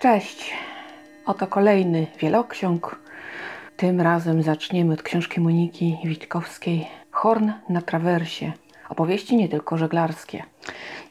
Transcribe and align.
Cześć! 0.00 0.54
Oto 1.26 1.46
kolejny 1.46 2.06
wieloksiąg. 2.18 3.00
Tym 3.76 4.00
razem 4.00 4.42
zaczniemy 4.42 4.94
od 4.94 5.02
książki 5.02 5.40
Moniki 5.40 5.98
Witkowskiej 6.04 6.86
Horn 7.10 7.50
na 7.68 7.82
trawersie. 7.82 8.52
Opowieści 8.88 9.36
nie 9.36 9.48
tylko 9.48 9.78
żeglarskie. 9.78 10.44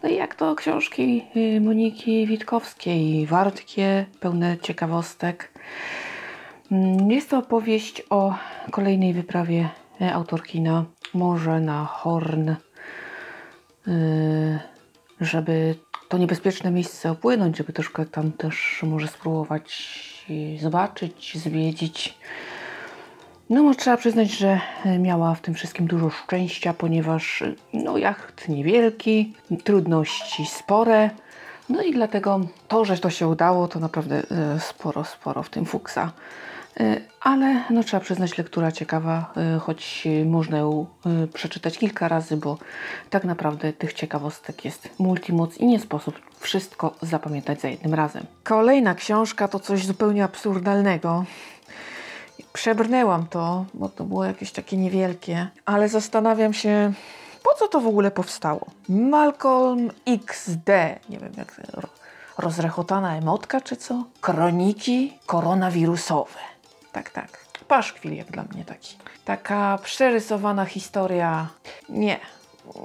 No 0.03 0.09
i 0.09 0.15
jak 0.15 0.35
to 0.35 0.55
książki 0.55 1.25
y, 1.35 1.61
Moniki 1.61 2.27
Witkowskiej, 2.27 3.27
wartkie, 3.27 4.05
pełne 4.19 4.57
ciekawostek. 4.57 5.51
Mm, 6.71 7.11
Jest 7.11 7.29
to 7.29 7.37
opowieść 7.37 8.03
o 8.09 8.35
kolejnej 8.71 9.13
wyprawie 9.13 9.69
y, 10.01 10.13
autorki 10.13 10.61
na 10.61 10.85
morze, 11.13 11.59
na 11.59 11.85
Horn, 11.85 12.49
y, 12.49 12.55
żeby 15.21 15.75
to 16.09 16.17
niebezpieczne 16.17 16.71
miejsce 16.71 17.11
opłynąć, 17.11 17.57
żeby 17.57 17.73
troszkę 17.73 18.05
tam 18.05 18.31
też 18.31 18.79
może 18.83 19.07
spróbować 19.07 19.89
zobaczyć, 20.59 21.37
zwiedzić. 21.37 22.17
No, 23.49 23.73
trzeba 23.73 23.97
przyznać, 23.97 24.31
że 24.31 24.59
y, 24.85 24.99
miała 24.99 25.35
w 25.35 25.41
tym 25.41 25.53
wszystkim 25.53 25.87
dużo 25.87 26.09
szczęścia, 26.09 26.73
ponieważ 26.73 27.41
y, 27.41 27.55
no, 27.73 27.97
jacht 27.97 28.49
niewielki, 28.49 29.33
trudności 29.63 30.45
spore. 30.45 31.09
No 31.69 31.81
i 31.81 31.93
dlatego 31.93 32.39
to, 32.67 32.85
że 32.85 32.97
to 32.97 33.09
się 33.09 33.27
udało, 33.27 33.67
to 33.67 33.79
naprawdę 33.79 34.21
y, 34.55 34.59
sporo, 34.59 35.03
sporo 35.03 35.43
w 35.43 35.49
tym 35.49 35.65
fuksa. 35.65 36.11
Y, 36.81 37.01
Ale 37.21 37.63
no, 37.69 37.83
trzeba 37.83 38.01
przyznać, 38.01 38.37
lektura 38.37 38.71
ciekawa, 38.71 39.33
y, 39.57 39.59
choć 39.59 40.07
można 40.25 40.57
ją 40.57 40.85
y, 41.23 41.27
przeczytać 41.27 41.77
kilka 41.77 42.07
razy, 42.07 42.37
bo 42.37 42.57
tak 43.09 43.23
naprawdę 43.23 43.73
tych 43.73 43.93
ciekawostek 43.93 44.65
jest 44.65 44.89
multimoc 44.99 45.57
i 45.57 45.65
nie 45.65 45.79
sposób 45.79 46.15
wszystko 46.39 46.95
zapamiętać 47.01 47.61
za 47.61 47.67
jednym 47.67 47.93
razem. 47.93 48.25
Kolejna 48.43 48.95
książka 48.95 49.47
to 49.47 49.59
coś 49.59 49.85
zupełnie 49.85 50.23
absurdalnego. 50.23 51.25
Przebrnęłam 52.53 53.27
to, 53.27 53.65
bo 53.73 53.89
to 53.89 54.03
było 54.03 54.25
jakieś 54.25 54.51
takie 54.51 54.77
niewielkie, 54.77 55.47
ale 55.65 55.89
zastanawiam 55.89 56.53
się, 56.53 56.93
po 57.43 57.53
co 57.59 57.67
to 57.67 57.79
w 57.81 57.87
ogóle 57.87 58.11
powstało. 58.11 58.65
Malcolm 58.89 59.91
XD, 60.07 60.69
nie 61.09 61.19
wiem 61.19 61.33
jak 61.37 61.61
ro- 61.73 61.89
rozrechotana 62.37 63.17
emotka 63.17 63.61
czy 63.61 63.75
co? 63.75 64.03
Kroniki 64.21 65.13
koronawirusowe. 65.25 66.48
Tak, 66.91 67.09
tak. 67.09 67.45
Paszkwil 67.67 68.15
jak 68.15 68.31
dla 68.31 68.43
mnie 68.43 68.65
taki. 68.65 68.97
Taka 69.25 69.79
przerysowana 69.83 70.65
historia. 70.65 71.47
Nie. 71.89 72.19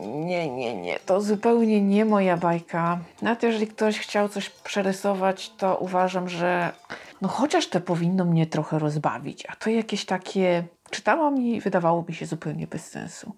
Nie, 0.07 0.51
nie, 0.51 0.75
nie. 0.75 0.99
To 0.99 1.21
zupełnie 1.21 1.83
nie 1.83 2.05
moja 2.05 2.37
bajka. 2.37 2.99
Nawet 3.23 3.43
jeżeli 3.43 3.67
ktoś 3.67 3.99
chciał 3.99 4.29
coś 4.29 4.51
przerysować, 4.51 5.51
to 5.51 5.77
uważam, 5.77 6.29
że 6.29 6.73
no 7.21 7.29
chociaż 7.29 7.69
to 7.69 7.81
powinno 7.81 8.25
mnie 8.25 8.47
trochę 8.47 8.79
rozbawić. 8.79 9.47
A 9.49 9.57
to 9.57 9.71
jakieś 9.71 10.05
takie... 10.05 10.65
Czytałam 10.91 11.39
i 11.39 11.61
wydawało 11.61 12.05
mi 12.09 12.15
się 12.15 12.27
zupełnie 12.27 12.67
bez 12.67 12.91
sensu. 12.91 13.33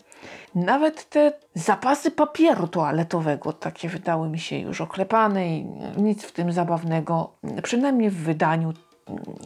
Nawet 0.55 1.09
te 1.09 1.33
zapasy 1.55 2.11
papieru 2.11 2.69
toaletowego 2.69 3.53
takie 3.53 3.89
wydały 3.89 4.29
mi 4.29 4.39
się 4.39 4.59
już 4.59 4.81
oklepane 4.81 5.49
i 5.49 5.65
nic 5.97 6.25
w 6.25 6.33
tym 6.33 6.53
zabawnego. 6.53 7.33
Przynajmniej 7.63 8.11
w 8.11 8.17
wydaniu, 8.17 8.73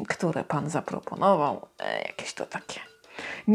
które 0.09 0.45
pan 0.45 0.71
zaproponował. 0.71 1.67
E, 1.79 2.03
jakieś 2.03 2.35
to 2.35 2.47
takie 2.47 2.81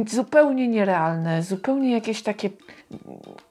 zupełnie 0.08 0.68
nierealne, 0.68 1.44
zupełnie 1.44 1.92
jakieś 1.92 2.24
takie 2.24 2.50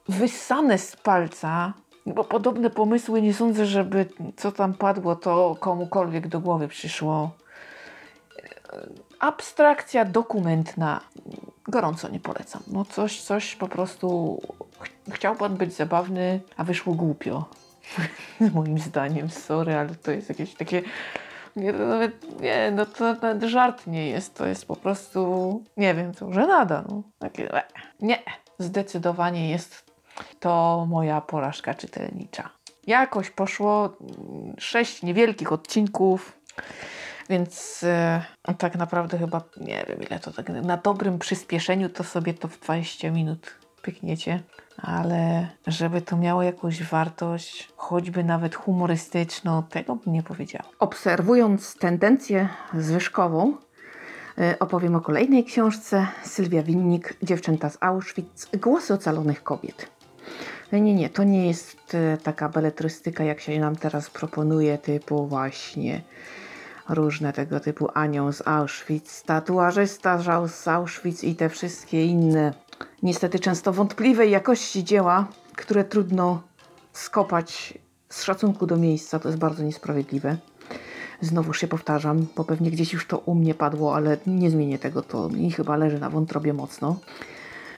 wyssane 0.09 0.77
z 0.77 0.95
palca, 0.95 1.73
bo 2.05 2.23
podobne 2.23 2.69
pomysły 2.69 3.21
nie 3.21 3.33
sądzę, 3.33 3.65
żeby 3.65 4.05
co 4.37 4.51
tam 4.51 4.73
padło, 4.73 5.15
to 5.15 5.55
komukolwiek 5.59 6.27
do 6.27 6.39
głowy 6.39 6.67
przyszło. 6.67 7.31
Abstrakcja 9.19 10.05
dokumentna. 10.05 11.01
Gorąco 11.67 12.09
nie 12.09 12.19
polecam. 12.19 12.63
No 12.67 12.85
coś, 12.85 13.21
coś 13.21 13.55
po 13.55 13.67
prostu 13.67 14.39
ch- 14.79 15.13
chciał 15.13 15.35
pan 15.35 15.57
być 15.57 15.73
zabawny, 15.73 16.41
a 16.57 16.63
wyszło 16.63 16.93
głupio. 16.93 17.45
Moim 18.53 18.79
zdaniem, 18.79 19.29
sorry, 19.29 19.75
ale 19.75 19.95
to 19.95 20.11
jest 20.11 20.29
jakieś 20.29 20.53
takie 20.53 20.81
nawet, 21.55 22.41
nie, 22.41 22.71
no 22.71 22.85
to 22.85 23.03
nawet 23.03 23.43
żart 23.43 23.87
nie 23.87 24.09
jest, 24.09 24.35
to 24.35 24.45
jest 24.45 24.65
po 24.65 24.75
prostu, 24.75 25.63
nie 25.77 25.93
wiem, 25.93 26.13
to 26.13 26.33
żenada, 26.33 26.83
no. 26.89 27.03
Takie, 27.19 27.53
e. 27.53 27.63
Nie, 27.99 28.19
zdecydowanie 28.59 29.49
jest 29.49 29.85
to 30.39 30.85
moja 30.89 31.21
porażka 31.21 31.73
czytelnicza. 31.73 32.49
Jakoś 32.87 33.29
poszło 33.29 33.97
mm, 34.01 34.55
sześć 34.57 35.03
niewielkich 35.03 35.51
odcinków, 35.51 36.39
więc 37.29 37.83
e, 37.83 38.21
tak 38.57 38.75
naprawdę 38.75 39.17
chyba, 39.17 39.41
nie 39.57 39.85
wiem 39.89 40.03
ile 40.03 40.19
to 40.19 40.31
tak, 40.31 40.49
na 40.49 40.77
dobrym 40.77 41.19
przyspieszeniu 41.19 41.89
to 41.89 42.03
sobie 42.03 42.33
to 42.33 42.47
w 42.47 42.59
20 42.59 43.11
minut 43.11 43.55
pykniecie. 43.81 44.43
Ale 44.77 45.47
żeby 45.67 46.01
to 46.01 46.17
miało 46.17 46.43
jakąś 46.43 46.83
wartość, 46.83 47.69
choćby 47.75 48.23
nawet 48.23 48.55
humorystyczną, 48.55 49.63
tego 49.63 49.95
bym 49.95 50.13
nie 50.13 50.23
powiedziała. 50.23 50.65
Obserwując 50.79 51.75
tendencję 51.75 52.49
zwyżkową, 52.73 53.53
y, 54.39 54.59
opowiem 54.59 54.95
o 54.95 55.01
kolejnej 55.01 55.45
książce 55.45 56.07
Sylwia 56.23 56.63
Winnik, 56.63 57.17
Dziewczęta 57.23 57.69
z 57.69 57.77
Auschwitz, 57.81 58.57
Głosy 58.61 58.93
ocalonych 58.93 59.43
kobiet. 59.43 59.89
Nie, 60.71 60.81
nie, 60.81 60.93
nie, 60.93 61.09
to 61.09 61.23
nie 61.23 61.47
jest 61.47 61.93
y, 61.93 62.17
taka 62.23 62.49
beletrystyka, 62.49 63.23
jak 63.23 63.39
się 63.39 63.59
nam 63.59 63.75
teraz 63.75 64.09
proponuje, 64.09 64.77
typu 64.77 65.27
właśnie 65.27 66.01
różne 66.89 67.33
tego 67.33 67.59
typu 67.59 67.87
Anioł 67.93 68.31
z 68.31 68.47
Auschwitz, 68.47 69.23
tatuażysta 69.25 70.47
z 70.47 70.67
Auschwitz 70.67 71.23
i 71.23 71.35
te 71.35 71.49
wszystkie 71.49 72.05
inne, 72.05 72.53
niestety 73.03 73.39
często 73.39 73.73
wątpliwej 73.73 74.31
jakości 74.31 74.83
dzieła, 74.83 75.27
które 75.55 75.83
trudno 75.83 76.41
skopać 76.93 77.73
z 78.09 78.23
szacunku 78.23 78.67
do 78.67 78.77
miejsca. 78.77 79.19
To 79.19 79.29
jest 79.29 79.39
bardzo 79.39 79.63
niesprawiedliwe. 79.63 80.37
Znowu 81.21 81.53
się 81.53 81.67
powtarzam, 81.67 82.27
bo 82.35 82.43
pewnie 82.43 82.71
gdzieś 82.71 82.93
już 82.93 83.07
to 83.07 83.17
u 83.17 83.35
mnie 83.35 83.53
padło, 83.53 83.95
ale 83.95 84.17
nie 84.27 84.49
zmienię 84.49 84.79
tego, 84.79 85.01
to 85.01 85.29
mi 85.29 85.51
chyba 85.51 85.75
leży 85.77 85.99
na 85.99 86.09
wątrobie 86.09 86.53
mocno. 86.53 86.95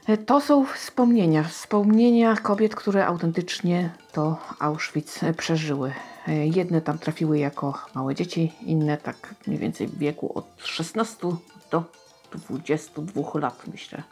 E, 0.07 0.17
To 0.17 0.41
są 0.41 0.65
wspomnienia, 0.65 1.43
wspomnienia 1.43 2.35
kobiet, 2.35 2.75
które 2.75 3.05
autentycznie 3.07 3.89
to 4.11 4.37
Auschwitz 4.59 5.23
e, 5.23 5.33
przeżyły. 5.33 5.93
E, 6.27 6.47
Jedne 6.47 6.81
tam 6.81 6.97
trafiły 6.97 7.39
jako 7.39 7.73
małe 7.95 8.15
dzieci, 8.15 8.53
inne 8.61 8.97
tak 8.97 9.35
mniej 9.47 9.59
więcej 9.59 9.87
w 9.87 9.97
wieku 9.97 10.31
od 10.35 10.45
16 10.57 11.27
do 11.71 11.83
22 12.31 13.39
lat, 13.39 13.63
myślę. 13.71 14.03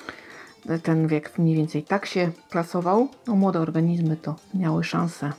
E, 0.69 0.79
Ten 0.79 1.07
wiek 1.07 1.37
mniej 1.37 1.55
więcej 1.55 1.83
tak 1.83 2.05
się 2.05 2.31
klasował. 2.49 3.07
No, 3.27 3.35
młode 3.35 3.59
organizmy 3.59 4.17
to 4.17 4.35
miały 4.53 4.83
szanse, 4.83 5.31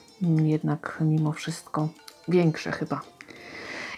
jednak 0.42 0.98
mimo 1.00 1.32
wszystko 1.32 1.88
większe 2.28 2.72
chyba. 2.72 3.00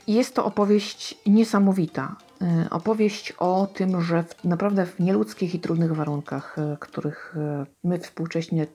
Jest 0.07 0.35
to 0.35 0.45
opowieść 0.45 1.19
niesamowita. 1.27 2.17
Y, 2.43 2.71
Opowieść 2.71 3.33
o 3.33 3.69
tym, 3.75 4.03
że 4.03 4.23
w, 4.23 4.45
naprawdę 4.45 4.87
w 4.87 5.01
nieludzkich 5.01 5.55
i 5.55 5.61
trudnych 5.61 5.93
warunkach, 5.97 6.57
y, 6.59 6.77
których 6.81 7.37
y, 7.37 7.67
my 7.85 7.99
współcześnie 7.99 8.67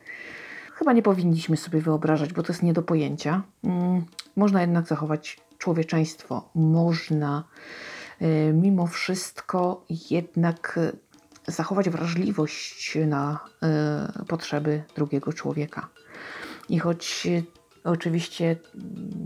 chyba 0.73 0.93
nie 0.93 1.01
powinniśmy 1.01 1.57
sobie 1.57 1.81
wyobrażać, 1.81 2.33
bo 2.33 2.43
to 2.43 2.53
jest 2.53 2.63
nie 2.63 2.73
do 2.73 2.81
pojęcia, 2.83 3.41
mm, 3.63 4.05
można 4.35 4.61
jednak 4.61 4.87
zachować 4.87 5.39
człowieczeństwo. 5.57 6.49
Można 6.55 7.43
mimo 8.53 8.87
wszystko 8.87 9.85
jednak 10.09 10.79
zachować 11.47 11.89
wrażliwość 11.89 12.97
na 13.07 13.39
y, 14.21 14.25
potrzeby 14.25 14.83
drugiego 14.95 15.33
człowieka. 15.33 15.89
I 16.69 16.79
choć 16.79 17.27
y, 17.27 17.43
oczywiście 17.83 18.55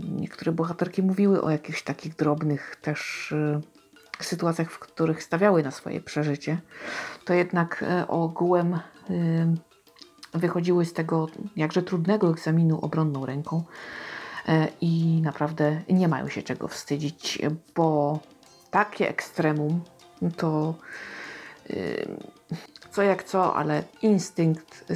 niektóre 0.02 0.52
bohaterki 0.52 1.02
mówiły 1.02 1.42
o 1.42 1.50
jakichś 1.50 1.82
takich 1.82 2.16
drobnych 2.16 2.76
też 2.82 3.32
y, 3.32 3.60
sytuacjach, 4.20 4.70
w 4.70 4.78
których 4.78 5.22
stawiały 5.22 5.62
na 5.62 5.70
swoje 5.70 6.00
przeżycie, 6.00 6.58
to 7.24 7.34
jednak 7.34 7.84
ogółem 8.08 8.80
wychodziły 10.34 10.84
z 10.84 10.92
tego 10.92 11.28
jakże 11.56 11.82
trudnego 11.82 12.30
egzaminu 12.30 12.80
obronną 12.80 13.26
ręką 13.26 13.64
i 14.80 15.20
naprawdę 15.22 15.82
nie 15.88 16.08
mają 16.08 16.28
się 16.28 16.42
czego 16.42 16.68
wstydzić, 16.68 17.38
bo 17.74 18.18
takie 18.70 19.08
ekstremum 19.08 19.80
to 20.36 20.74
co 22.90 23.02
jak 23.02 23.24
co, 23.24 23.56
ale 23.56 23.82
instynkt 24.02 24.92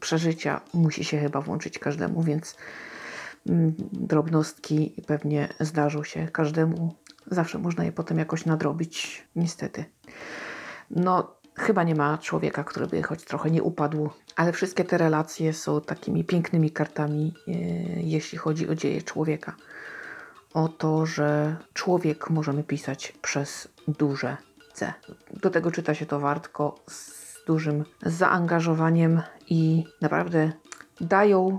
przeżycia 0.00 0.60
musi 0.74 1.04
się 1.04 1.18
chyba 1.18 1.40
włączyć 1.40 1.78
każdemu, 1.78 2.22
więc 2.22 2.56
mm, 3.48 3.74
drobnostki 3.92 4.94
pewnie 5.06 5.48
zdarzą 5.60 6.04
się 6.04 6.28
każdemu. 6.28 6.94
Zawsze 7.26 7.58
można 7.58 7.84
je 7.84 7.92
potem 7.92 8.18
jakoś 8.18 8.46
nadrobić, 8.46 9.26
niestety. 9.36 9.84
No, 10.90 11.36
chyba 11.54 11.82
nie 11.82 11.94
ma 11.94 12.18
człowieka, 12.18 12.64
który 12.64 12.86
by 12.86 13.02
choć 13.02 13.24
trochę 13.24 13.50
nie 13.50 13.62
upadł, 13.62 14.10
ale 14.36 14.52
wszystkie 14.52 14.84
te 14.84 14.98
relacje 14.98 15.52
są 15.52 15.80
takimi 15.80 16.24
pięknymi 16.24 16.70
kartami, 16.70 17.34
e, 17.48 17.52
jeśli 18.02 18.38
chodzi 18.38 18.68
o 18.68 18.74
dzieje 18.74 19.02
człowieka. 19.02 19.56
o 20.54 20.68
to, 20.68 21.06
że 21.06 21.56
człowiek 21.74 22.30
możemy 22.30 22.64
pisać 22.64 23.12
przez 23.22 23.68
duże 23.88 24.36
Do 25.42 25.50
tego 25.50 25.70
czyta 25.70 25.94
się 25.94 26.06
to 26.06 26.20
wartko 26.20 26.74
z 26.90 27.20
dużym 27.46 27.84
zaangażowaniem 28.02 29.22
i 29.48 29.84
naprawdę 30.00 30.52
dają 31.00 31.58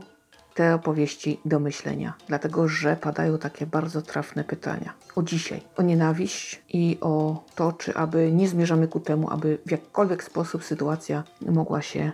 te 0.53 0.75
opowieści 0.75 1.39
do 1.45 1.59
myślenia, 1.59 2.13
dlatego 2.27 2.67
że 2.67 2.95
padają 2.95 3.37
takie 3.37 3.65
bardzo 3.65 4.01
trafne 4.01 4.43
pytania 4.43 4.93
o 5.15 5.23
dzisiaj, 5.23 5.61
o 5.77 5.81
nienawiść 5.81 6.61
i 6.69 6.97
o 7.01 7.43
to, 7.55 7.73
czy 7.73 7.95
aby 7.95 8.31
nie 8.31 8.47
zmierzamy 8.47 8.87
ku 8.87 8.99
temu, 8.99 9.29
aby 9.29 9.57
w 9.65 9.71
jakikolwiek 9.71 10.23
sposób 10.23 10.63
sytuacja 10.63 11.23
mogła 11.41 11.81
się 11.81 12.11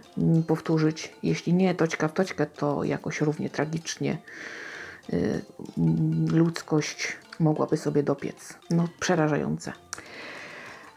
powtórzyć. 0.47 1.13
Jeśli 1.23 1.53
nie 1.53 1.75
toćka 1.75 2.07
w 2.07 2.13
toćkę, 2.13 2.45
to 2.45 2.83
jakoś 2.83 3.21
równie 3.21 3.49
tragicznie 3.49 4.17
y, 5.13 5.41
ludzkość 6.31 7.17
mogłaby 7.39 7.77
sobie 7.77 8.03
dopiec. 8.03 8.57
No, 8.69 8.87
przerażające. 8.99 9.73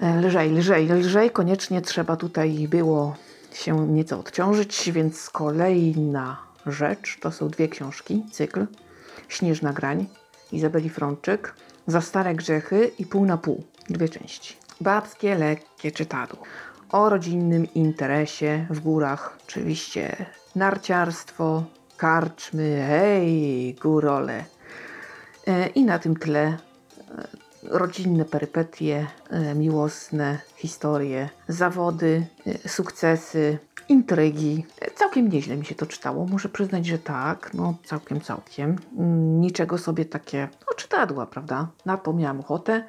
Lżej, 0.00 0.50
lżej, 0.50 0.88
lżej. 0.88 1.30
Koniecznie 1.30 1.82
trzeba 1.82 2.16
tutaj 2.16 2.68
było 2.68 3.16
się 3.52 3.88
nieco 3.88 4.18
odciążyć, 4.18 4.90
więc 4.92 5.30
kolejna 5.30 6.38
rzecz 6.66 7.18
to 7.20 7.32
są 7.32 7.48
dwie 7.48 7.68
książki, 7.68 8.24
cykl 8.32 8.66
Śnieżna 9.28 9.72
Grań 9.72 10.06
Izabeli 10.52 10.90
Frączyk, 10.90 11.54
Za 11.86 12.00
stare 12.00 12.34
grzechy 12.34 12.90
i 12.98 13.06
Pół 13.06 13.26
na 13.26 13.36
pół, 13.36 13.64
dwie 13.90 14.08
części. 14.08 14.56
Babskie, 14.80 15.34
lekkie 15.34 15.92
czytadło. 15.92 16.42
O 16.92 17.08
rodzinnym 17.08 17.74
interesie 17.74 18.66
w 18.70 18.80
górach, 18.80 19.38
oczywiście 19.44 20.26
narciarstwo, 20.56 21.64
karczmy, 21.96 22.84
hej, 22.88 23.74
górole. 23.74 24.44
E, 25.46 25.66
I 25.66 25.84
na 25.84 25.98
tym 25.98 26.16
tle 26.16 26.58
rodzinne 27.70 28.24
perypetie, 28.24 29.06
e, 29.30 29.54
miłosne 29.54 30.38
historie, 30.56 31.28
zawody, 31.48 32.26
sukcesy, 32.66 33.58
intrygi. 33.90 34.66
Całkiem 34.94 35.28
nieźle 35.28 35.56
mi 35.56 35.66
się 35.66 35.74
to 35.74 35.86
czytało. 35.86 36.26
Muszę 36.26 36.48
przyznać, 36.48 36.86
że 36.86 36.98
tak, 36.98 37.50
no 37.54 37.74
całkiem, 37.84 38.20
całkiem. 38.20 38.76
Mm, 38.98 39.40
niczego 39.40 39.78
sobie 39.78 40.04
takie, 40.04 40.48
no 40.70 40.76
czytadła, 40.76 41.26
prawda? 41.26 41.68
Na 41.86 41.96
to 41.96 42.12
miałam 42.12 42.40
ochotę 42.40 42.84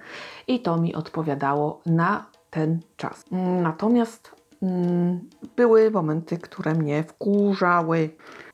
i 0.47 0.59
to 0.59 0.77
mi 0.77 0.95
odpowiadało 0.95 1.81
na 1.85 2.25
ten 2.49 2.79
czas. 2.97 3.23
Mm, 3.31 3.61
natomiast 3.61 4.31
mm, 4.61 5.19
były 5.55 5.91
momenty, 5.91 6.37
które 6.37 6.73
mnie 6.73 7.03
wkurzały. 7.03 8.09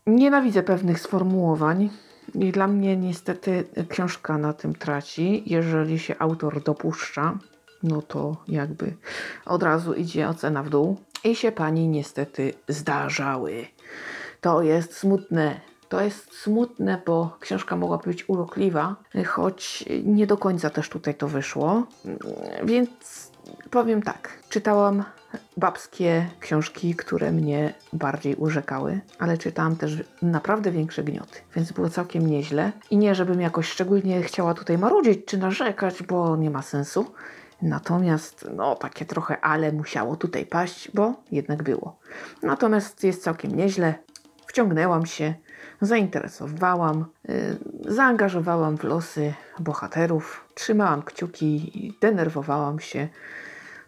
Nienawidzę 0.07 0.63
pewnych 0.63 0.99
sformułowań. 0.99 1.89
I 2.35 2.51
dla 2.51 2.67
mnie 2.67 2.97
niestety 2.97 3.63
książka 3.89 4.37
na 4.37 4.53
tym 4.53 4.75
traci, 4.75 5.43
jeżeli 5.45 5.99
się 5.99 6.15
autor 6.19 6.63
dopuszcza, 6.63 7.37
no 7.83 8.01
to 8.01 8.37
jakby 8.47 8.93
od 9.45 9.63
razu 9.63 9.93
idzie 9.93 10.29
ocena 10.29 10.63
w 10.63 10.69
dół. 10.69 10.97
I 11.23 11.35
się 11.35 11.51
pani 11.51 11.87
niestety 11.87 12.53
zdarzały. 12.67 13.65
To 14.41 14.61
jest 14.61 14.97
smutne. 14.97 15.59
To 15.89 16.01
jest 16.01 16.33
smutne, 16.33 17.01
bo 17.05 17.37
książka 17.39 17.75
mogła 17.75 17.97
być 17.97 18.29
urokliwa, 18.29 18.95
choć 19.25 19.85
nie 20.03 20.27
do 20.27 20.37
końca 20.37 20.69
też 20.69 20.89
tutaj 20.89 21.15
to 21.15 21.27
wyszło. 21.27 21.83
Więc 22.63 23.31
powiem 23.69 24.01
tak. 24.01 24.43
Czytałam 24.49 25.03
babskie 25.57 26.27
książki, 26.39 26.95
które 26.95 27.31
mnie 27.31 27.73
bardziej 27.93 28.35
urzekały, 28.35 28.99
ale 29.19 29.37
czytałam 29.37 29.75
też 29.75 30.03
naprawdę 30.21 30.71
większe 30.71 31.03
gnioty, 31.03 31.39
więc 31.55 31.71
było 31.71 31.89
całkiem 31.89 32.27
nieźle. 32.27 32.71
I 32.91 32.97
nie, 32.97 33.15
żebym 33.15 33.41
jakoś 33.41 33.67
szczególnie 33.69 34.21
chciała 34.21 34.53
tutaj 34.53 34.77
marudzić 34.77 35.25
czy 35.25 35.37
narzekać, 35.37 36.03
bo 36.03 36.37
nie 36.37 36.49
ma 36.49 36.61
sensu. 36.61 37.05
Natomiast, 37.61 38.49
no, 38.55 38.75
takie 38.75 39.05
trochę 39.05 39.41
ale 39.41 39.71
musiało 39.71 40.15
tutaj 40.15 40.45
paść, 40.45 40.91
bo 40.93 41.13
jednak 41.31 41.63
było. 41.63 41.99
Natomiast 42.43 43.03
jest 43.03 43.23
całkiem 43.23 43.55
nieźle. 43.55 43.93
Wciągnęłam 44.47 45.05
się, 45.05 45.33
zainteresowałam, 45.81 47.05
yy, 47.27 47.93
zaangażowałam 47.93 48.77
w 48.77 48.83
losy 48.83 49.33
bohaterów, 49.59 50.45
trzymałam 50.55 51.01
kciuki, 51.01 51.93
denerwowałam 52.01 52.79
się, 52.79 53.07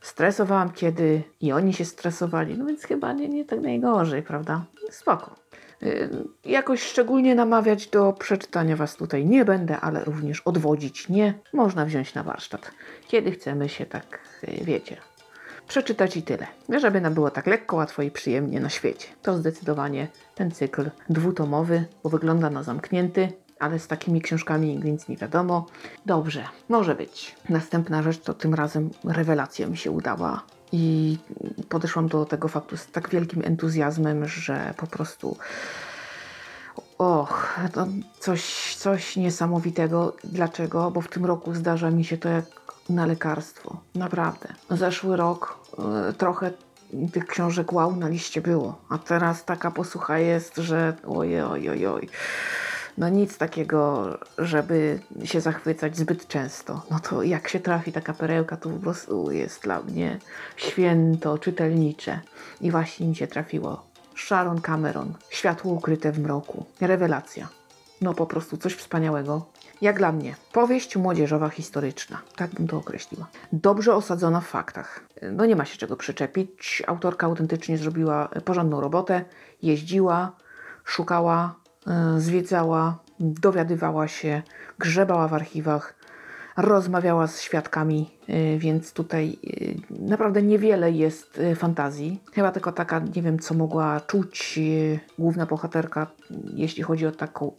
stresowałam 0.01 0.71
kiedy 0.71 1.23
i 1.41 1.51
oni 1.51 1.73
się 1.73 1.85
stresowali, 1.85 2.57
no 2.57 2.65
więc 2.65 2.83
chyba 2.83 3.13
nie, 3.13 3.29
nie 3.29 3.45
tak 3.45 3.61
najgorzej, 3.61 4.23
prawda? 4.23 4.65
Spoko. 4.91 5.35
Y, 5.83 6.09
jakoś 6.45 6.81
szczególnie 6.81 7.35
namawiać 7.35 7.87
do 7.87 8.13
przeczytania 8.13 8.75
Was 8.75 8.95
tutaj 8.95 9.25
nie 9.25 9.45
będę, 9.45 9.79
ale 9.79 10.03
również 10.03 10.41
odwodzić 10.41 11.09
nie. 11.09 11.33
Można 11.53 11.85
wziąć 11.85 12.13
na 12.13 12.23
warsztat, 12.23 12.71
kiedy 13.07 13.31
chcemy 13.31 13.69
się 13.69 13.85
tak, 13.85 14.19
y, 14.43 14.65
wiecie, 14.65 14.97
przeczytać 15.67 16.17
i 16.17 16.23
tyle. 16.23 16.47
Żeby 16.77 17.01
nam 17.01 17.13
było 17.13 17.31
tak 17.31 17.47
lekko, 17.47 17.75
łatwo 17.75 18.01
i 18.01 18.11
przyjemnie 18.11 18.59
na 18.59 18.69
świecie. 18.69 19.07
To 19.21 19.37
zdecydowanie 19.37 20.07
ten 20.35 20.51
cykl 20.51 20.89
dwutomowy, 21.09 21.85
bo 22.03 22.09
wygląda 22.09 22.49
na 22.49 22.63
zamknięty, 22.63 23.33
ale 23.59 23.79
z 23.79 23.87
takimi 23.87 24.21
książkami 24.21 24.77
nic 24.77 25.07
nie 25.07 25.17
wiadomo. 25.17 25.65
Dobrze, 26.05 26.43
może 26.69 26.95
być. 26.95 27.35
Następna 27.49 28.03
rzecz 28.03 28.19
to 28.19 28.33
tym 28.33 28.53
razem 28.53 28.89
rewelacja 29.03 29.67
mi 29.67 29.77
się 29.77 29.91
udała 29.91 30.43
i 30.71 31.17
podeszłam 31.69 32.07
do 32.07 32.25
tego 32.25 32.47
faktu 32.47 32.77
z 32.77 32.87
tak 32.87 33.09
wielkim 33.09 33.41
entuzjazmem, 33.45 34.27
że 34.27 34.73
po 34.77 34.87
prostu. 34.87 35.37
Och, 36.97 37.59
to 37.73 37.87
coś, 38.19 38.75
coś 38.75 39.15
niesamowitego. 39.15 40.15
Dlaczego? 40.23 40.91
Bo 40.91 41.01
w 41.01 41.07
tym 41.07 41.25
roku 41.25 41.55
zdarza 41.55 41.91
mi 41.91 42.05
się 42.05 42.17
to 42.17 42.29
jak 42.29 42.45
na 42.89 43.05
lekarstwo. 43.05 43.77
Naprawdę. 43.95 44.53
Zeszły 44.69 45.17
rok 45.17 45.59
y, 46.09 46.13
trochę 46.13 46.51
tych 47.11 47.25
książek 47.25 47.73
wow 47.73 47.95
na 47.95 48.07
liście 48.07 48.41
było, 48.41 48.81
a 48.89 48.97
teraz 48.97 49.45
taka 49.45 49.71
posłucha 49.71 50.19
jest, 50.19 50.55
że 50.57 50.93
ojej, 51.07 51.41
ojej, 51.41 51.87
ojej 51.87 52.09
no 52.99 53.09
nic 53.09 53.37
takiego, 53.37 54.07
żeby 54.37 54.99
się 55.23 55.41
zachwycać 55.41 55.97
zbyt 55.97 56.27
często. 56.27 56.81
No 56.91 56.99
to 56.99 57.23
jak 57.23 57.47
się 57.49 57.59
trafi 57.59 57.91
taka 57.91 58.13
perełka, 58.13 58.57
to 58.57 58.69
po 58.69 58.79
prostu 58.79 59.31
jest 59.31 59.63
dla 59.63 59.81
mnie 59.81 60.19
święto 60.57 61.37
czytelnicze. 61.37 62.19
I 62.61 62.71
właśnie 62.71 63.07
mi 63.07 63.15
się 63.15 63.27
trafiło. 63.27 63.83
Sharon 64.15 64.61
Cameron, 64.61 65.13
Światło 65.29 65.73
ukryte 65.73 66.11
w 66.11 66.19
mroku. 66.19 66.65
Rewelacja. 66.81 67.47
No 68.01 68.13
po 68.13 68.25
prostu 68.25 68.57
coś 68.57 68.73
wspaniałego. 68.73 69.45
Jak 69.81 69.97
dla 69.97 70.11
mnie, 70.11 70.35
powieść 70.53 70.97
młodzieżowa 70.97 71.49
historyczna, 71.49 72.21
tak 72.35 72.51
bym 72.51 72.67
to 72.67 72.77
określiła. 72.77 73.27
Dobrze 73.53 73.95
osadzona 73.95 74.41
w 74.41 74.47
faktach. 74.47 75.03
No 75.31 75.45
nie 75.45 75.55
ma 75.55 75.65
się 75.65 75.77
czego 75.77 75.95
przyczepić. 75.95 76.83
Autorka 76.87 77.27
autentycznie 77.27 77.77
zrobiła 77.77 78.29
porządną 78.45 78.81
robotę, 78.81 79.25
jeździła, 79.61 80.31
szukała 80.83 81.58
zwiedzała, 82.17 82.99
dowiadywała 83.19 84.07
się, 84.07 84.41
grzebała 84.79 85.27
w 85.27 85.33
archiwach, 85.33 85.99
rozmawiała 86.57 87.27
z 87.27 87.41
świadkami, 87.41 88.11
e, 88.27 88.57
więc 88.57 88.93
tutaj 88.93 89.37
e, 89.91 90.05
naprawdę 90.07 90.41
niewiele 90.41 90.91
jest 90.91 91.41
fantazji. 91.55 92.19
Chyba 92.33 92.51
tylko 92.51 92.71
taka, 92.71 92.99
nie 93.15 93.21
wiem, 93.21 93.39
co 93.39 93.53
mogła 93.53 93.99
czuć 93.99 94.59
główna 95.19 95.45
bohaterka, 95.45 96.07
jeśli 96.53 96.83
chodzi 96.83 97.07
o 97.07 97.11
taką, 97.11 97.51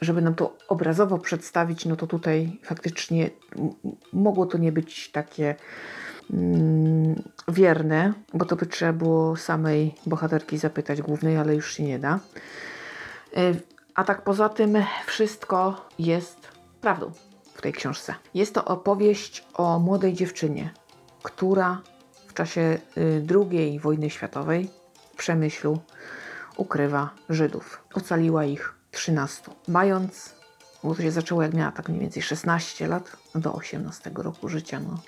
żeby 0.00 0.22
nam 0.22 0.34
to 0.34 0.56
obrazowo 0.68 1.18
przedstawić, 1.18 1.86
no 1.86 1.96
to 1.96 2.06
tutaj 2.06 2.60
faktycznie 2.62 3.30
mogło 4.12 4.46
to 4.46 4.58
nie 4.58 4.72
być 4.72 5.10
takie 5.10 5.54
mm, 6.32 7.22
wierne, 7.48 8.12
bo 8.34 8.44
to 8.44 8.56
by 8.56 8.66
trzeba 8.66 8.92
było 8.92 9.36
samej 9.36 9.94
bohaterki 10.06 10.58
zapytać 10.58 11.02
głównej, 11.02 11.36
ale 11.36 11.54
już 11.54 11.74
się 11.74 11.82
nie 11.84 11.98
da. 11.98 12.20
A 13.94 14.04
tak 14.04 14.22
poza 14.24 14.48
tym 14.48 14.84
wszystko 15.06 15.88
jest 15.98 16.48
prawdą 16.80 17.12
w 17.54 17.62
tej 17.62 17.72
książce. 17.72 18.14
Jest 18.34 18.54
to 18.54 18.64
opowieść 18.64 19.44
o 19.54 19.78
młodej 19.78 20.14
dziewczynie, 20.14 20.70
która 21.22 21.80
w 22.26 22.34
czasie 22.34 22.78
y, 22.96 23.26
II 23.52 23.80
wojny 23.80 24.10
światowej 24.10 24.70
w 25.12 25.16
Przemyślu 25.16 25.78
ukrywa 26.56 27.10
Żydów. 27.28 27.82
Ocaliła 27.94 28.44
ich 28.44 28.74
13. 28.90 29.42
Mając, 29.68 30.34
bo 30.84 30.94
to 30.94 31.02
się 31.02 31.10
zaczęło 31.10 31.42
jak 31.42 31.54
miała 31.54 31.72
tak 31.72 31.88
mniej 31.88 32.00
więcej 32.00 32.22
16 32.22 32.88
lat, 32.88 33.16
do 33.34 33.52
18 33.52 34.10
roku 34.14 34.48
życia. 34.48 34.80
No. 34.80 34.98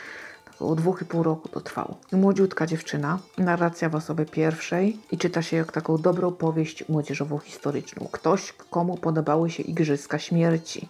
Około 0.56 0.75
dwóch 0.75 1.02
i 1.02 1.04
pół 1.04 1.22
roku 1.22 1.48
to 1.48 1.60
trwało. 1.60 1.96
Młodziutka 2.12 2.66
dziewczyna, 2.66 3.18
narracja 3.38 3.88
w 3.88 3.94
osobie 3.94 4.25
pierwszej 4.25 4.98
i 5.12 5.18
czyta 5.18 5.42
się 5.42 5.56
jak 5.56 5.72
taką 5.72 5.98
dobrą 5.98 6.32
powieść 6.32 6.88
młodzieżową 6.88 7.38
historyczną. 7.38 8.08
Ktoś, 8.12 8.52
komu 8.70 8.96
podobały 8.96 9.50
się 9.50 9.62
Igrzyska 9.62 10.18
Śmierci. 10.18 10.88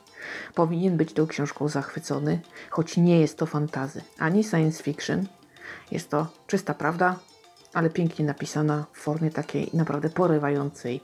Powinien 0.55 0.97
być 0.97 1.13
tą 1.13 1.27
książką 1.27 1.69
zachwycony, 1.69 2.41
choć 2.71 2.97
nie 2.97 3.21
jest 3.21 3.39
to 3.39 3.47
fantazy, 3.47 4.03
ani 4.19 4.45
science 4.45 4.83
fiction. 4.83 5.27
Jest 5.91 6.11
to 6.11 6.27
czysta 6.47 6.75
prawda, 6.75 7.17
ale 7.75 7.91
pięknie 7.91 8.25
napisana 8.25 8.85
w 8.93 8.99
formie 8.99 9.31
takiej 9.31 9.71
naprawdę 9.75 10.11
porywającej 10.11 11.01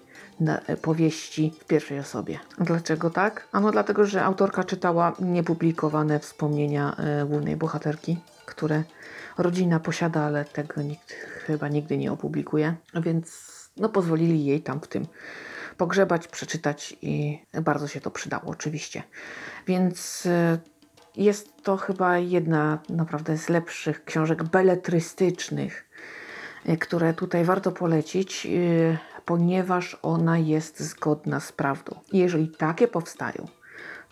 e, 0.46 0.76
powieści 0.76 1.54
w 1.60 1.64
pierwszej 1.64 1.98
osobie. 1.98 2.38
Dlaczego 2.58 3.10
tak? 3.10 3.48
Ano 3.52 3.72
dlatego, 3.72 4.06
że 4.06 4.24
autorka 4.24 4.64
czytała 4.64 5.12
niepublikowane 5.20 6.18
wspomnienia 6.18 6.96
e, 6.96 7.26
głównej 7.26 7.56
bohaterki, 7.56 8.18
które 8.46 8.84
rodzina 9.38 9.80
posiada, 9.80 10.20
ale 10.20 10.44
tego 10.44 10.82
nikt 10.82 11.12
chyba 11.46 11.68
nigdy 11.68 11.98
nie 11.98 12.12
opublikuje, 12.12 12.74
więc 12.94 13.52
no 13.76 13.88
pozwolili 13.88 14.44
jej 14.44 14.62
tam 14.62 14.80
w 14.80 14.88
tym 14.88 15.06
pogrzebać, 15.76 16.28
przeczytać 16.28 16.96
i 17.02 17.44
bardzo 17.62 17.88
się 17.88 18.00
to 18.00 18.10
przydało 18.10 18.44
oczywiście. 18.46 19.02
Więc 19.66 20.26
e, 20.26 20.58
jest 21.16 21.62
to 21.62 21.76
chyba 21.76 22.18
jedna 22.18 22.78
naprawdę 22.88 23.38
z 23.38 23.48
lepszych 23.48 24.04
książek 24.04 24.42
beletrystycznych, 24.44 25.88
e, 26.66 26.76
które 26.76 27.14
tutaj 27.14 27.44
warto 27.44 27.72
polecić, 27.72 28.46
e, 28.46 28.50
ponieważ 29.24 29.98
ona 30.02 30.38
jest 30.38 30.80
zgodna 30.80 31.40
z 31.40 31.52
prawdą. 31.52 32.00
Jeżeli 32.12 32.48
takie 32.48 32.88
powstają, 32.88 33.48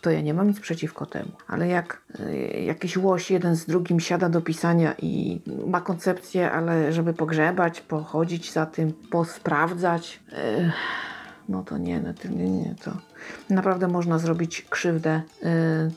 to 0.00 0.10
ja 0.10 0.20
nie 0.20 0.34
mam 0.34 0.48
nic 0.48 0.60
przeciwko 0.60 1.06
temu. 1.06 1.30
Ale 1.48 1.68
jak 1.68 2.02
jakiś 2.64 2.96
łoś 2.96 3.30
jeden 3.30 3.56
z 3.56 3.66
drugim 3.66 4.00
siada 4.00 4.28
do 4.28 4.40
pisania 4.40 4.94
i 5.02 5.40
ma 5.66 5.80
koncepcję, 5.80 6.52
ale 6.52 6.92
żeby 6.92 7.14
pogrzebać, 7.14 7.80
pochodzić 7.80 8.52
za 8.52 8.66
tym, 8.66 8.92
posprawdzać, 9.10 10.20
no 11.48 11.62
to 11.62 11.78
nie, 11.78 12.00
no 12.00 12.14
to 12.14 12.28
nie, 12.28 12.50
nie, 12.50 12.74
to 12.84 12.92
naprawdę 13.50 13.88
można 13.88 14.18
zrobić 14.18 14.66
krzywdę 14.70 15.22
yy, 15.42 15.48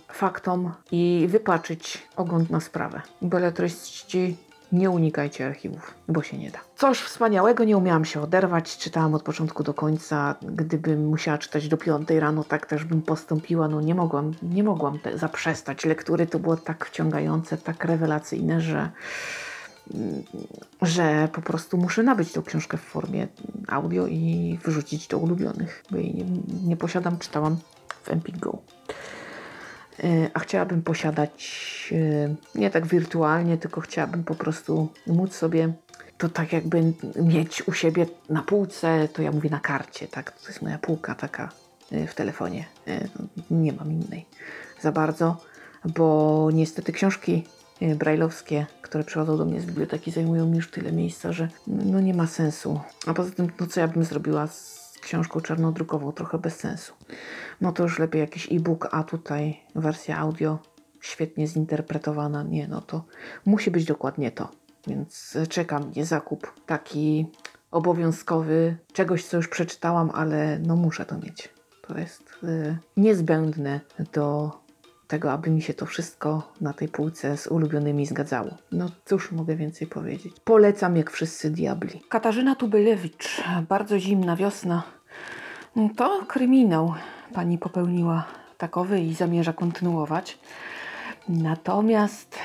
faktom 0.07 0.71
i 0.91 1.25
wypaczyć 1.29 2.07
ogląd 2.15 2.49
na 2.49 2.59
sprawę. 2.59 3.01
Beletryści 3.21 4.37
nie 4.73 4.89
unikajcie 4.89 5.45
archiwów, 5.45 5.93
bo 6.07 6.23
się 6.23 6.37
nie 6.37 6.51
da. 6.51 6.59
Coś 6.75 6.99
wspaniałego, 6.99 7.63
nie 7.63 7.77
umiałam 7.77 8.05
się 8.05 8.21
oderwać, 8.21 8.77
czytałam 8.77 9.13
od 9.13 9.23
początku 9.23 9.63
do 9.63 9.73
końca. 9.73 10.35
Gdybym 10.41 11.07
musiała 11.07 11.37
czytać 11.37 11.67
do 11.67 11.77
piątej 11.77 12.19
rano, 12.19 12.43
tak 12.43 12.65
też 12.65 12.83
bym 12.83 13.01
postąpiła. 13.01 13.67
No 13.67 13.81
nie 13.81 13.95
mogłam, 13.95 14.33
nie 14.43 14.63
mogłam 14.63 14.99
zaprzestać 15.15 15.85
lektury. 15.85 16.27
To 16.27 16.39
było 16.39 16.57
tak 16.57 16.85
wciągające, 16.85 17.57
tak 17.57 17.85
rewelacyjne, 17.85 18.61
że 18.61 18.89
że 20.81 21.29
po 21.33 21.41
prostu 21.41 21.77
muszę 21.77 22.03
nabyć 22.03 22.31
tą 22.31 22.43
książkę 22.43 22.77
w 22.77 22.81
formie 22.81 23.27
audio 23.67 24.07
i 24.07 24.59
wyrzucić 24.63 25.07
do 25.07 25.17
ulubionych, 25.17 25.83
bo 25.91 25.97
jej 25.97 26.15
nie, 26.15 26.25
nie 26.63 26.77
posiadam, 26.77 27.19
czytałam 27.19 27.57
w 28.03 28.11
Empik 28.11 28.37
Go. 28.37 28.57
E, 29.99 30.29
a 30.33 30.39
chciałabym 30.39 30.81
posiadać 30.81 31.93
e, 32.55 32.59
nie 32.59 32.69
tak 32.69 32.87
wirtualnie, 32.87 33.57
tylko 33.57 33.81
chciałabym 33.81 34.23
po 34.23 34.35
prostu 34.35 34.89
móc 35.07 35.35
sobie 35.35 35.73
to 36.17 36.29
tak 36.29 36.53
jakby 36.53 36.93
mieć 37.15 37.67
u 37.67 37.73
siebie 37.73 38.05
na 38.29 38.43
półce, 38.43 39.07
to 39.13 39.21
ja 39.21 39.31
mówię 39.31 39.49
na 39.49 39.59
karcie, 39.59 40.07
tak? 40.07 40.31
To 40.31 40.47
jest 40.47 40.61
moja 40.61 40.77
półka 40.77 41.15
taka 41.15 41.49
e, 41.91 42.07
w 42.07 42.15
telefonie. 42.15 42.65
Nie 43.51 43.73
mam 43.73 43.91
innej 43.91 44.25
za 44.81 44.91
bardzo, 44.91 45.37
bo 45.85 46.49
niestety 46.53 46.91
książki 46.91 47.43
brajlowskie, 47.95 48.65
które 48.81 49.03
przychodzą 49.03 49.37
do 49.37 49.45
mnie 49.45 49.61
z 49.61 49.65
biblioteki, 49.65 50.11
zajmują 50.11 50.45
mi 50.45 50.55
już 50.55 50.71
tyle 50.71 50.91
miejsca, 50.91 51.33
że 51.33 51.47
no 51.67 51.99
nie 51.99 52.13
ma 52.13 52.27
sensu. 52.27 52.79
A 53.07 53.13
poza 53.13 53.31
tym, 53.31 53.47
no 53.59 53.67
co 53.67 53.79
ja 53.79 53.87
bym 53.87 54.03
zrobiła 54.03 54.47
z 54.47 54.82
książką 55.03 55.41
czarnodrukową? 55.41 56.11
Trochę 56.11 56.37
bez 56.37 56.55
sensu. 56.55 56.93
No 57.61 57.71
to 57.71 57.83
już 57.83 57.99
lepiej 57.99 58.21
jakiś 58.21 58.51
e-book, 58.51 58.87
a 58.91 59.03
tutaj 59.03 59.59
wersja 59.75 60.17
audio 60.17 60.59
świetnie 61.01 61.47
zinterpretowana. 61.47 62.43
Nie, 62.43 62.67
no 62.67 62.81
to 62.81 63.05
musi 63.45 63.71
być 63.71 63.85
dokładnie 63.85 64.31
to. 64.31 64.49
Więc 64.87 65.37
czeka 65.49 65.79
mnie 65.79 66.05
zakup 66.05 66.53
taki 66.65 67.27
obowiązkowy, 67.71 68.77
czegoś, 68.93 69.25
co 69.25 69.37
już 69.37 69.47
przeczytałam, 69.47 70.11
ale 70.13 70.59
no 70.59 70.75
muszę 70.75 71.05
to 71.05 71.17
mieć. 71.17 71.49
To 71.87 71.97
jest 71.97 72.23
y, 72.43 72.77
niezbędne 72.97 73.79
do 74.13 74.51
tego, 75.07 75.31
aby 75.31 75.49
mi 75.49 75.61
się 75.61 75.73
to 75.73 75.85
wszystko 75.85 76.53
na 76.61 76.73
tej 76.73 76.87
półce 76.87 77.37
z 77.37 77.47
ulubionymi 77.47 78.05
zgadzało. 78.05 78.49
No 78.71 78.89
cóż 79.05 79.31
mogę 79.31 79.55
więcej 79.55 79.87
powiedzieć. 79.87 80.33
Polecam 80.43 80.97
jak 80.97 81.11
wszyscy 81.11 81.49
diabli. 81.49 82.01
Katarzyna 82.09 82.55
Tubylewicz, 82.55 83.43
bardzo 83.69 83.99
zimna 83.99 84.35
wiosna. 84.35 84.83
To 85.97 86.25
kryminał 86.27 86.93
pani 87.33 87.57
popełniła 87.57 88.25
takowy 88.57 88.99
i 88.99 89.13
zamierza 89.13 89.53
kontynuować. 89.53 90.39
Natomiast 91.29 92.39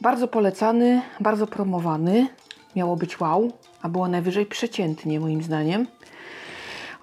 bardzo 0.00 0.28
polecany, 0.28 1.02
bardzo 1.20 1.46
promowany. 1.46 2.28
Miało 2.76 2.96
być 2.96 3.20
wow, 3.20 3.52
a 3.82 3.88
było 3.88 4.08
najwyżej 4.08 4.46
przeciętnie 4.46 5.20
moim 5.20 5.42
zdaniem. 5.42 5.86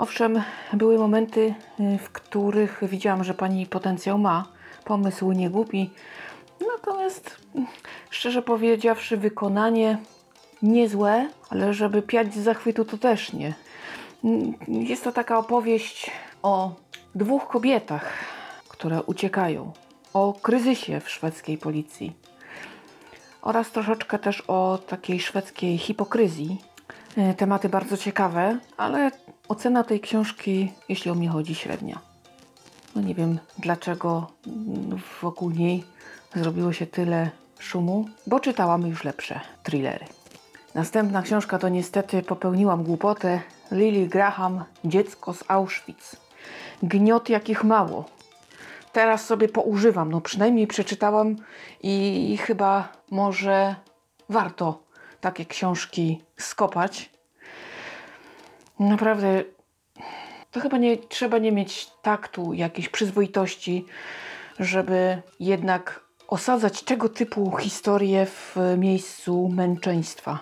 Owszem, 0.03 0.41
były 0.73 0.97
momenty, 0.97 1.53
w 1.99 2.09
których 2.09 2.79
widziałam, 2.83 3.23
że 3.23 3.33
pani 3.33 3.65
potencjał 3.65 4.17
ma, 4.17 4.47
pomysł 4.85 5.31
nie 5.31 5.49
głupi. 5.49 5.89
Natomiast 6.75 7.37
szczerze 8.09 8.41
powiedziawszy, 8.41 9.17
wykonanie 9.17 9.97
niezłe, 10.61 11.29
ale 11.49 11.73
żeby 11.73 12.01
piać 12.01 12.33
z 12.33 12.37
zachwytu 12.37 12.85
to 12.85 12.97
też 12.97 13.33
nie. 13.33 13.53
Jest 14.67 15.03
to 15.03 15.11
taka 15.11 15.37
opowieść 15.37 16.11
o 16.41 16.71
dwóch 17.15 17.47
kobietach, 17.47 18.13
które 18.69 19.03
uciekają, 19.03 19.71
o 20.13 20.33
kryzysie 20.41 20.99
w 20.99 21.09
szwedzkiej 21.09 21.57
policji 21.57 22.13
oraz 23.41 23.71
troszeczkę 23.71 24.19
też 24.19 24.43
o 24.47 24.79
takiej 24.87 25.19
szwedzkiej 25.19 25.77
hipokryzji. 25.77 26.61
E, 27.17 27.33
tematy 27.33 27.69
bardzo 27.69 27.97
ciekawe, 27.97 28.57
ale 28.77 29.11
ocena 29.47 29.83
tej 29.83 29.99
książki, 29.99 30.71
jeśli 30.89 31.11
o 31.11 31.15
mnie 31.15 31.29
chodzi, 31.29 31.55
średnia. 31.55 31.99
No 32.95 33.01
nie 33.01 33.15
wiem 33.15 33.39
dlaczego 33.57 34.31
wokół 35.21 35.51
niej 35.51 35.83
zrobiło 36.35 36.73
się 36.73 36.87
tyle 36.87 37.29
szumu, 37.59 38.09
bo 38.27 38.39
czytałam 38.39 38.87
już 38.87 39.03
lepsze 39.03 39.39
thrillery. 39.63 40.05
Następna 40.75 41.21
książka 41.21 41.59
to 41.59 41.69
niestety 41.69 42.21
popełniłam 42.23 42.83
głupotę. 42.83 43.41
Lily 43.71 44.07
Graham, 44.07 44.63
Dziecko 44.85 45.33
z 45.33 45.43
Auschwitz. 45.47 46.15
Gniot 46.83 47.29
jakich 47.29 47.63
mało. 47.63 48.05
Teraz 48.93 49.25
sobie 49.25 49.49
poużywam, 49.49 50.11
no 50.11 50.21
przynajmniej 50.21 50.67
przeczytałam 50.67 51.35
i 51.83 52.37
chyba 52.41 52.87
może 53.11 53.75
warto 54.29 54.83
takie 55.21 55.45
książki 55.45 56.21
skopać. 56.37 57.12
Naprawdę 58.79 59.43
to 60.51 60.59
chyba 60.59 60.77
nie 60.77 60.97
trzeba 60.97 61.37
nie 61.37 61.51
mieć 61.51 61.89
taktu, 62.01 62.53
jakiejś 62.53 62.89
przyzwoitości, 62.89 63.85
żeby 64.59 65.21
jednak 65.39 66.03
osadzać 66.27 66.83
tego 66.83 67.09
typu 67.09 67.57
historie 67.57 68.25
w 68.25 68.57
miejscu 68.77 69.49
męczeństwa. 69.49 70.39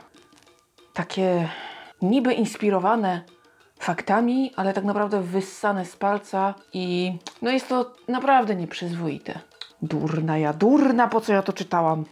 Takie 0.93 1.49
niby 2.01 2.33
inspirowane 2.33 3.21
faktami, 3.79 4.51
ale 4.55 4.73
tak 4.73 4.83
naprawdę 4.83 5.21
wyssane 5.21 5.85
z 5.85 5.95
palca 5.95 6.53
i 6.73 7.17
no 7.41 7.51
jest 7.51 7.67
to 7.67 7.93
naprawdę 8.07 8.55
nieprzyzwoite. 8.55 9.39
Durna 9.81 10.37
ja, 10.37 10.53
durna, 10.53 11.07
po 11.07 11.21
co 11.21 11.33
ja 11.33 11.41
to 11.41 11.53
czytałam? 11.53 12.05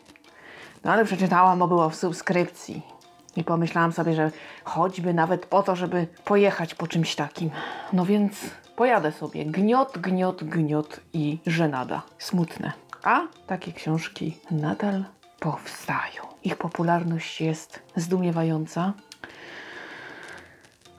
No 0.83 0.91
ale 0.91 1.05
przeczytałam, 1.05 1.59
bo 1.59 1.67
było 1.67 1.89
w 1.89 1.95
subskrypcji. 1.95 2.99
I 3.36 3.43
pomyślałam 3.43 3.91
sobie, 3.91 4.13
że 4.13 4.31
choćby 4.63 5.13
nawet 5.13 5.45
po 5.45 5.63
to, 5.63 5.75
żeby 5.75 6.07
pojechać 6.25 6.75
po 6.75 6.88
czymś 6.88 7.15
takim. 7.15 7.50
No 7.93 8.05
więc 8.05 8.36
pojadę 8.75 9.12
sobie. 9.12 9.45
Gniot, 9.45 9.98
gniot, 9.98 10.43
gniot 10.43 11.00
i 11.13 11.39
żenada. 11.45 12.01
Smutne. 12.17 12.71
A 13.03 13.21
takie 13.48 13.74
książki 13.74 14.38
nadal 14.51 15.05
powstają. 15.39 16.24
Ich 16.43 16.55
popularność 16.55 17.41
jest 17.41 17.79
zdumiewająca. 17.95 18.93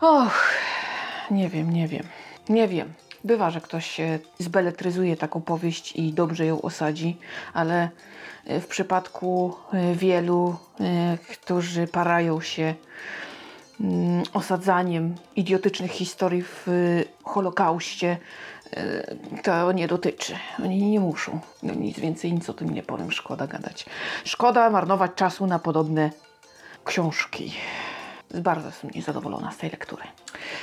Och, 0.00 0.50
nie 1.30 1.49
wiem, 1.49 1.70
nie 1.70 1.88
wiem. 1.88 2.02
Nie 2.49 2.68
wiem. 2.68 2.92
Bywa, 3.24 3.50
że 3.50 3.60
ktoś 3.60 3.90
się 3.90 4.18
zbeletryzuje 4.38 5.16
taką 5.16 5.40
powieść 5.40 5.92
i 5.92 6.12
dobrze 6.12 6.46
ją 6.46 6.62
osadzi, 6.62 7.18
ale 7.52 7.90
w 8.46 8.66
przypadku 8.66 9.56
e, 9.72 9.94
wielu, 9.94 10.56
e, 10.80 11.18
którzy 11.32 11.86
parają 11.86 12.40
się 12.40 12.74
mm, 13.80 14.22
osadzaniem 14.32 15.14
idiotycznych 15.36 15.90
historii 15.90 16.42
w 16.42 16.66
Holokauście, 17.24 18.18
e, 18.76 19.16
to 19.42 19.72
nie 19.72 19.88
dotyczy. 19.88 20.36
Oni 20.64 20.82
nie 20.82 21.00
muszą. 21.00 21.40
No 21.62 21.74
nic 21.74 21.98
więcej, 21.98 22.32
nic 22.32 22.50
o 22.50 22.54
tym 22.54 22.70
nie 22.70 22.82
powiem. 22.82 23.12
Szkoda 23.12 23.46
gadać. 23.46 23.86
Szkoda 24.24 24.70
marnować 24.70 25.10
czasu 25.14 25.46
na 25.46 25.58
podobne 25.58 26.10
książki. 26.84 27.54
Bardzo 28.34 28.66
jestem 28.66 28.90
niezadowolona 28.90 29.52
z 29.52 29.56
tej 29.56 29.70
lektury. 29.70 30.02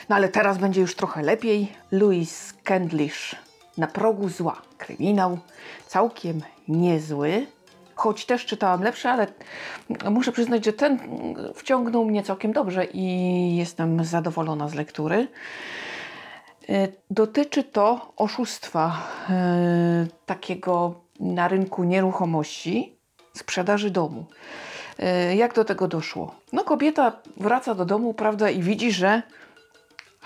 No 0.10 0.16
ale 0.16 0.30
teraz 0.30 0.58
będzie 0.58 0.82
już 0.82 0.96
trochę 0.96 1.22
lepiej. 1.22 1.74
Louis 1.92 2.54
Kendlish 2.64 3.36
na 3.78 3.88
progu 3.88 4.30
zła. 4.30 4.62
Kryminał 4.78 5.38
całkiem 5.88 6.42
niezły, 6.68 7.48
choć 7.96 8.26
też 8.26 8.46
czytałam 8.46 8.84
lepsze, 8.84 9.12
ale 9.12 9.28
muszę 10.10 10.32
przyznać, 10.32 10.66
że 10.66 10.74
ten 10.74 11.00
wciągnął 11.56 12.06
mnie 12.06 12.24
całkiem 12.24 12.54
dobrze 12.54 12.86
i 12.86 13.56
jestem 13.56 14.06
zadowolona 14.06 14.68
z 14.68 14.74
lektury. 14.74 15.28
E, 16.70 16.88
dotyczy 17.10 17.64
to 17.64 18.14
oszustwa 18.18 18.98
e, 19.30 20.08
takiego 20.26 20.96
na 21.20 21.48
rynku 21.48 21.84
nieruchomości, 21.84 22.98
sprzedaży 23.34 23.92
domu. 23.92 24.26
E, 25.00 25.36
jak 25.36 25.54
do 25.54 25.66
tego 25.66 25.88
doszło? 25.88 26.36
No, 26.54 26.64
kobieta 26.64 27.22
wraca 27.38 27.76
do 27.76 27.86
domu, 27.86 28.14
prawda, 28.14 28.50
i 28.50 28.62
widzi, 28.62 28.92
że 28.92 29.22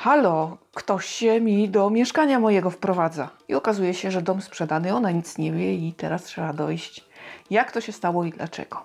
halo, 0.01 0.57
ktoś 0.73 1.05
się 1.05 1.41
mi 1.41 1.69
do 1.69 1.89
mieszkania 1.89 2.39
mojego 2.39 2.69
wprowadza. 2.69 3.29
I 3.47 3.53
okazuje 3.53 3.93
się, 3.93 4.11
że 4.11 4.21
dom 4.21 4.41
sprzedany, 4.41 4.95
ona 4.95 5.11
nic 5.11 5.37
nie 5.37 5.51
wie 5.51 5.75
i 5.75 5.93
teraz 5.93 6.23
trzeba 6.23 6.53
dojść, 6.53 7.05
jak 7.49 7.71
to 7.71 7.81
się 7.81 7.91
stało 7.91 8.25
i 8.25 8.31
dlaczego. 8.31 8.83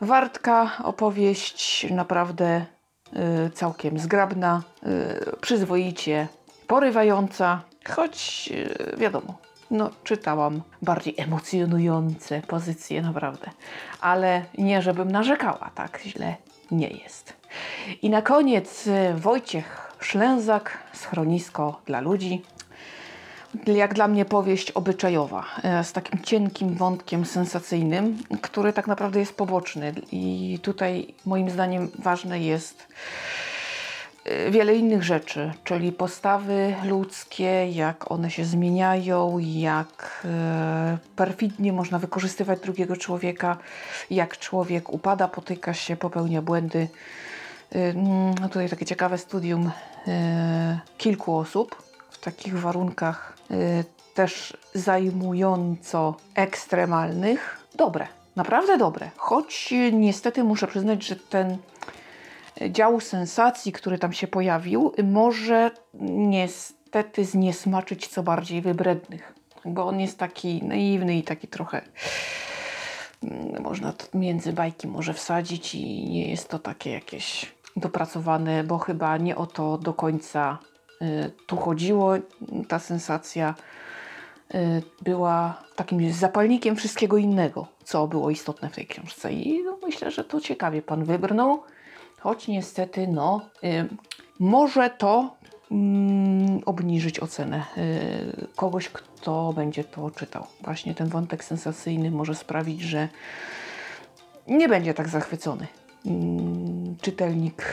Wartka, 0.00 0.70
opowieść 0.84 1.86
naprawdę 1.90 2.64
y, 3.46 3.50
całkiem 3.50 3.98
zgrabna, 3.98 4.62
y, 4.86 5.36
przyzwoicie 5.40 6.28
porywająca, 6.66 7.62
choć 7.88 8.48
y, 8.52 8.96
wiadomo, 8.96 9.34
no, 9.70 9.90
czytałam 10.04 10.62
bardziej 10.82 11.14
emocjonujące 11.18 12.42
pozycje, 12.42 13.02
naprawdę. 13.02 13.50
Ale 14.00 14.44
nie, 14.58 14.82
żebym 14.82 15.10
narzekała, 15.10 15.70
tak 15.74 16.00
źle 16.04 16.36
nie 16.70 16.88
jest. 16.88 17.36
I 18.02 18.10
na 18.10 18.22
koniec 18.22 18.86
y, 18.86 19.14
Wojciech 19.14 19.93
Szlęzak, 20.04 20.78
Schronisko 20.92 21.80
dla 21.86 22.00
ludzi. 22.00 22.42
Jak 23.66 23.94
dla 23.94 24.08
mnie 24.08 24.24
powieść 24.24 24.70
obyczajowa, 24.70 25.44
y, 25.80 25.84
z 25.84 25.92
takim 25.92 26.22
cienkim 26.22 26.74
wątkiem 26.74 27.24
sensacyjnym, 27.24 28.18
który 28.42 28.72
tak 28.72 28.86
naprawdę 28.86 29.20
jest 29.20 29.36
poboczny. 29.36 29.94
I 30.12 30.58
tutaj 30.62 31.14
moim 31.26 31.50
zdaniem 31.50 31.90
ważne 31.98 32.40
jest 32.40 32.86
Y, 34.26 34.50
wiele 34.50 34.76
innych 34.76 35.02
rzeczy, 35.02 35.52
czyli 35.64 35.92
postawy 35.92 36.74
ludzkie, 36.84 37.70
jak 37.70 38.10
one 38.10 38.30
się 38.30 38.44
zmieniają, 38.44 39.38
jak 39.38 40.22
e, 40.24 40.98
perfidnie 41.16 41.72
można 41.72 41.98
wykorzystywać 41.98 42.60
drugiego 42.60 42.96
człowieka, 42.96 43.56
jak 44.10 44.38
człowiek 44.38 44.92
upada, 44.92 45.28
potyka 45.28 45.74
się, 45.74 45.96
popełnia 45.96 46.42
błędy. 46.42 46.88
Y, 47.76 47.94
no 48.40 48.48
tutaj 48.48 48.68
takie 48.68 48.86
ciekawe 48.86 49.18
studium 49.18 49.70
e, 50.08 50.80
kilku 50.98 51.36
osób 51.36 51.82
w 52.10 52.18
takich 52.18 52.60
warunkach 52.60 53.36
e, 53.50 53.54
też 54.14 54.56
zajmująco 54.74 56.16
ekstremalnych. 56.34 57.58
Dobre, 57.74 58.06
naprawdę 58.36 58.78
dobre. 58.78 59.10
Choć 59.16 59.74
niestety 59.92 60.44
muszę 60.44 60.66
przyznać, 60.66 61.06
że 61.06 61.16
ten 61.16 61.58
działu 62.70 63.00
sensacji, 63.00 63.72
który 63.72 63.98
tam 63.98 64.12
się 64.12 64.26
pojawił, 64.26 64.92
może 65.04 65.70
niestety 66.00 67.24
zniesmaczyć 67.24 68.08
co 68.08 68.22
bardziej 68.22 68.62
wybrednych, 68.62 69.34
bo 69.64 69.86
on 69.86 70.00
jest 70.00 70.18
taki 70.18 70.64
naiwny 70.64 71.16
i 71.16 71.22
taki 71.22 71.48
trochę 71.48 71.82
można 73.60 73.92
to 73.92 74.18
między 74.18 74.52
bajki 74.52 74.88
może 74.88 75.14
wsadzić 75.14 75.74
i 75.74 76.08
nie 76.08 76.30
jest 76.30 76.48
to 76.48 76.58
takie 76.58 76.90
jakieś 76.90 77.52
dopracowane, 77.76 78.64
bo 78.64 78.78
chyba 78.78 79.16
nie 79.16 79.36
o 79.36 79.46
to 79.46 79.78
do 79.78 79.94
końca 79.94 80.58
y, 81.02 81.30
tu 81.46 81.56
chodziło. 81.56 82.12
Ta 82.68 82.78
sensacja 82.78 83.54
y, 84.54 84.82
była 85.02 85.62
takim 85.76 86.12
zapalnikiem 86.12 86.76
wszystkiego 86.76 87.16
innego, 87.16 87.66
co 87.84 88.08
było 88.08 88.30
istotne 88.30 88.68
w 88.70 88.74
tej 88.74 88.86
książce. 88.86 89.32
I 89.32 89.62
no, 89.64 89.78
myślę, 89.82 90.10
że 90.10 90.24
to 90.24 90.40
ciekawie 90.40 90.82
pan 90.82 91.04
wybrnął 91.04 91.62
choć 92.24 92.48
niestety 92.48 93.06
no, 93.08 93.40
y, 93.64 93.88
może 94.38 94.90
to 94.90 95.36
obniżyć 96.64 97.20
ocenę 97.20 97.64
y, 97.78 98.46
kogoś, 98.56 98.88
kto 98.88 99.52
będzie 99.52 99.84
to 99.84 100.10
czytał. 100.10 100.46
Właśnie 100.60 100.94
ten 100.94 101.08
wątek 101.08 101.44
sensacyjny 101.44 102.10
może 102.10 102.34
sprawić, 102.34 102.80
że 102.80 103.08
nie 104.46 104.68
będzie 104.68 104.94
tak 104.94 105.08
zachwycony 105.08 105.66
mm, 106.06 106.96
czytelnik 107.00 107.64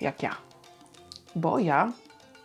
jak 0.00 0.22
ja. 0.22 0.36
Bo 1.36 1.58
ja, 1.58 1.92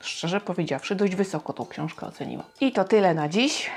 szczerze 0.02 0.42
powiedziawszy, 0.42 0.96
dość 0.96 1.16
wysoko 1.16 1.54
tą 1.54 1.66
książkę 1.66 2.06
oceniłam. 2.08 2.46
I 2.62 2.72
to 2.72 2.84
tyle 2.84 3.14
na 3.14 3.30
dziś. 3.30 3.70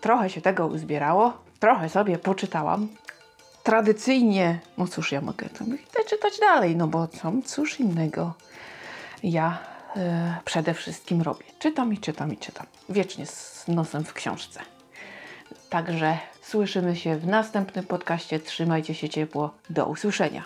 Trochę 0.00 0.30
się 0.30 0.40
tego 0.40 0.66
uzbierało, 0.66 1.32
trochę 1.60 1.88
sobie 1.88 2.18
poczytałam 2.18 2.88
tradycyjnie, 3.62 4.60
no 4.78 4.86
cóż, 4.86 5.12
ja 5.12 5.20
mogę 5.20 5.48
to 5.48 5.64
czytać 6.08 6.40
dalej, 6.40 6.76
no 6.76 6.88
bo 6.88 7.08
co, 7.08 7.32
cóż 7.44 7.80
innego 7.80 8.34
ja 9.22 9.58
przede 10.44 10.74
wszystkim 10.74 11.22
robię. 11.22 11.44
Czytam 11.58 11.92
i 11.92 11.98
czytam 11.98 12.32
i 12.32 12.36
czytam. 12.36 12.66
Wiecznie 12.88 13.26
z 13.26 13.64
nosem 13.68 14.04
w 14.04 14.12
książce. 14.12 14.60
Także 15.70 16.18
słyszymy 16.42 16.96
się 16.96 17.16
w 17.16 17.26
następnym 17.26 17.84
podcaście. 17.84 18.40
Trzymajcie 18.40 18.94
się 18.94 19.08
ciepło. 19.08 19.50
Do 19.70 19.86
usłyszenia. 19.86 20.44